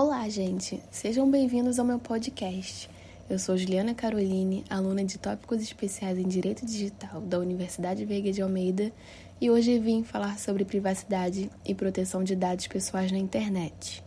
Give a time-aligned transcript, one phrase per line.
[0.00, 0.80] Olá, gente.
[0.92, 2.88] Sejam bem-vindos ao meu podcast.
[3.28, 8.40] Eu sou Juliana Caroline, aluna de Tópicos Especiais em Direito Digital da Universidade Veiga de
[8.40, 8.92] Almeida,
[9.40, 14.04] e hoje vim falar sobre privacidade e proteção de dados pessoais na internet.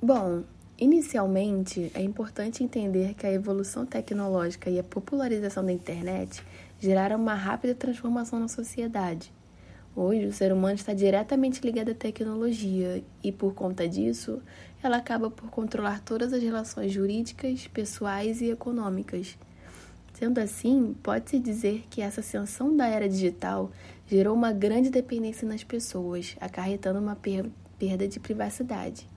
[0.00, 0.44] Bom,
[0.78, 6.40] inicialmente é importante entender que a evolução tecnológica e a popularização da internet
[6.78, 9.32] geraram uma rápida transformação na sociedade.
[9.94, 14.40] Hoje, o ser humano está diretamente ligado à tecnologia e, por conta disso,
[14.80, 19.36] ela acaba por controlar todas as relações jurídicas, pessoais e econômicas.
[20.14, 23.72] Sendo assim, pode-se dizer que essa ascensão da era digital
[24.06, 29.08] gerou uma grande dependência nas pessoas, acarretando uma perda de privacidade.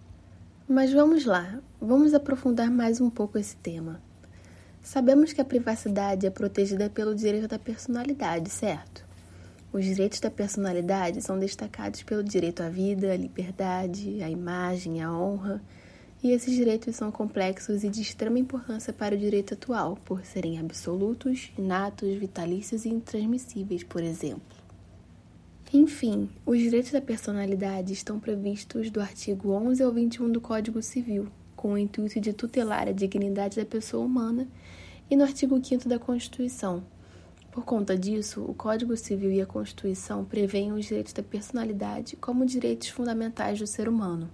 [0.67, 4.01] Mas vamos lá, vamos aprofundar mais um pouco esse tema.
[4.81, 9.02] Sabemos que a privacidade é protegida pelo direito da personalidade, certo?
[9.73, 15.11] Os direitos da personalidade são destacados pelo direito à vida, à liberdade, à imagem, à
[15.11, 15.59] honra,
[16.21, 20.59] e esses direitos são complexos e de extrema importância para o direito atual, por serem
[20.59, 24.55] absolutos, inatos, vitalícios e intransmissíveis, por exemplo.
[25.73, 31.29] Enfim, os direitos da personalidade estão previstos do artigo 11 ao 21 do Código Civil,
[31.55, 34.47] com o intuito de tutelar a dignidade da pessoa humana,
[35.09, 36.83] e no artigo 5 da Constituição,
[37.53, 42.47] por conta disso, o Código Civil e a Constituição prevêem os direitos da personalidade como
[42.47, 44.27] direitos fundamentais do ser humano.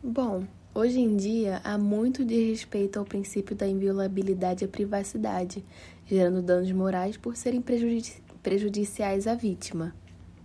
[0.00, 5.64] Bom, hoje em dia há muito de respeito ao princípio da inviolabilidade à privacidade,
[6.06, 9.92] gerando danos morais por serem prejudici prejudiciais à vítima.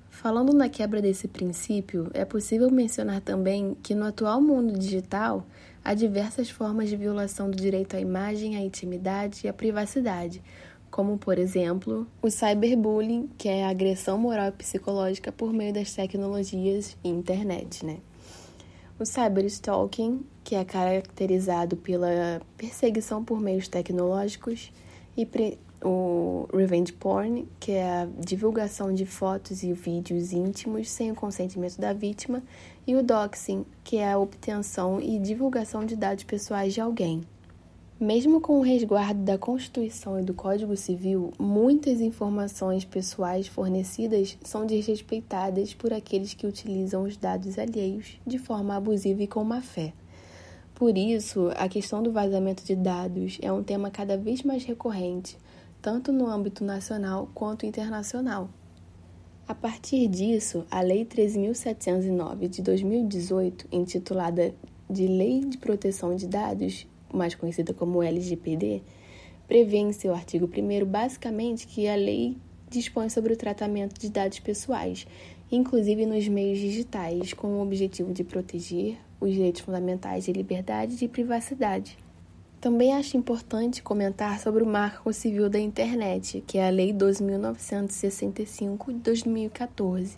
[0.10, 5.46] Falando na quebra desse princípio, é possível mencionar também que no atual mundo digital
[5.84, 10.42] há diversas formas de violação do direito à imagem, à intimidade e à privacidade,
[10.96, 15.94] como, por exemplo, o cyberbullying, que é a agressão moral e psicológica por meio das
[15.94, 17.98] tecnologias e internet, né?
[18.98, 24.72] O cyberstalking, que é caracterizado pela perseguição por meios tecnológicos,
[25.18, 25.28] e
[25.84, 31.78] o revenge porn, que é a divulgação de fotos e vídeos íntimos sem o consentimento
[31.78, 32.42] da vítima,
[32.88, 37.22] e o doxing, que é a obtenção e divulgação de dados pessoais de alguém.
[37.98, 44.66] Mesmo com o resguardo da Constituição e do Código Civil, muitas informações pessoais fornecidas são
[44.66, 49.94] desrespeitadas por aqueles que utilizam os dados alheios de forma abusiva e com má fé.
[50.74, 55.38] Por isso, a questão do vazamento de dados é um tema cada vez mais recorrente,
[55.82, 58.50] tanto no âmbito nacional quanto internacional.
[59.48, 64.54] A partir disso, a Lei 13.709 de 2018, intitulada
[64.90, 68.82] de Lei de Proteção de Dados, mais conhecida como LGPD,
[69.48, 72.38] prevê em seu artigo 1 basicamente que a lei
[72.70, 75.08] dispõe sobre o tratamento de dados pessoais,
[75.52, 80.98] inclusive nos meios digitais, com o objetivo de proteger os direitos fundamentais de liberdade e
[80.98, 81.98] de privacidade.
[82.60, 88.88] Também acho importante comentar sobre o Marco Civil da Internet, que é a Lei 2.965
[88.88, 90.18] de 2014,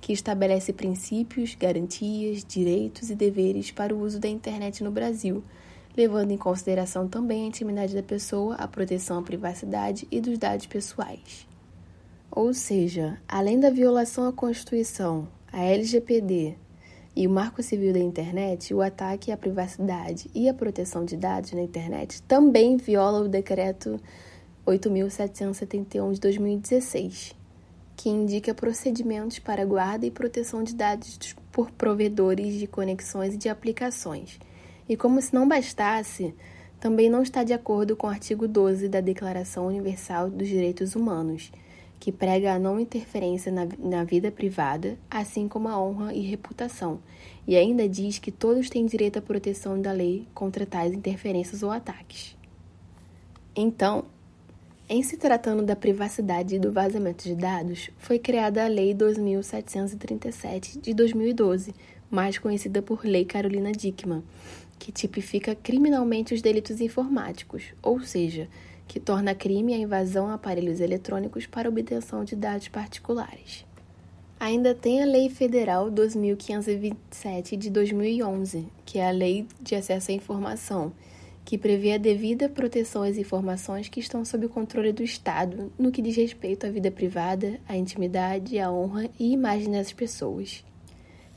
[0.00, 5.42] que estabelece princípios, garantias, direitos e deveres para o uso da internet no Brasil
[5.98, 10.66] levando em consideração também a intimidade da pessoa, a proteção à privacidade e dos dados
[10.66, 11.48] pessoais.
[12.30, 16.54] Ou seja, além da violação à Constituição, a LGPD
[17.16, 21.50] e o Marco Civil da Internet, o ataque à privacidade e à proteção de dados
[21.50, 24.00] na internet também viola o Decreto
[24.64, 27.34] 8.771 de 2016,
[27.96, 33.48] que indica procedimentos para guarda e proteção de dados por provedores de conexões e de
[33.48, 34.38] aplicações
[34.88, 36.34] e como se não bastasse,
[36.80, 41.50] também não está de acordo com o artigo 12 da Declaração Universal dos Direitos Humanos,
[41.98, 47.00] que prega a não interferência na, na vida privada, assim como a honra e reputação,
[47.46, 51.70] e ainda diz que todos têm direito à proteção da lei contra tais interferências ou
[51.70, 52.36] ataques.
[53.56, 54.04] Então,
[54.88, 60.78] em se tratando da privacidade e do vazamento de dados, foi criada a Lei 2737
[60.78, 61.74] de 2012,
[62.10, 64.22] mais conhecida por Lei Carolina Dickmann,
[64.78, 68.48] que tipifica criminalmente os delitos informáticos, ou seja,
[68.86, 73.66] que torna crime a invasão a aparelhos eletrônicos para obtenção de dados particulares.
[74.40, 80.14] Ainda tem a Lei Federal 2527 de 2011, que é a Lei de Acesso à
[80.14, 80.92] Informação,
[81.44, 85.90] que prevê a devida proteção às informações que estão sob o controle do Estado no
[85.90, 90.62] que diz respeito à vida privada, à intimidade, à honra e imagem das pessoas.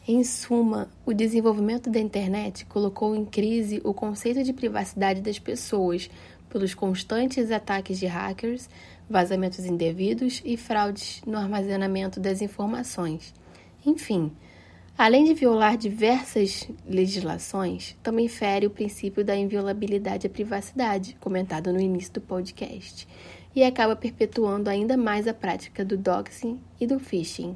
[0.08, 6.10] Em suma, o desenvolvimento da internet colocou em crise o conceito de privacidade das pessoas
[6.50, 8.68] pelos constantes ataques de hackers,
[9.10, 13.34] vazamentos indevidos e fraudes no armazenamento das informações.
[13.86, 14.32] Enfim,
[14.98, 21.80] Além de violar diversas legislações, também fere o princípio da inviolabilidade à privacidade, comentado no
[21.80, 23.08] início do podcast,
[23.56, 27.56] e acaba perpetuando ainda mais a prática do doxing e do phishing.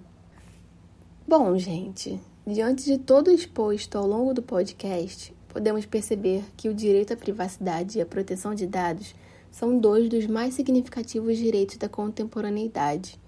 [1.27, 7.13] Bom, gente, diante de todo exposto ao longo do podcast, podemos perceber que o direito
[7.13, 9.15] à privacidade e à proteção de dados
[9.51, 13.19] são dois dos mais significativos direitos da contemporaneidade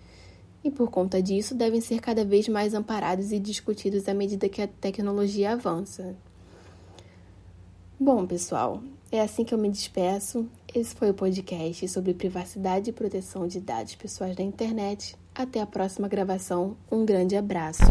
[0.64, 4.62] e, por conta disso, devem ser cada vez mais amparados e discutidos à medida que
[4.62, 6.16] a tecnologia avança.
[8.00, 8.82] Bom, pessoal,
[9.12, 10.46] é assim que eu me despeço.
[10.76, 15.16] Esse foi o podcast sobre privacidade e proteção de dados pessoais na internet.
[15.34, 16.76] Até a próxima gravação.
[16.92, 17.82] Um grande abraço.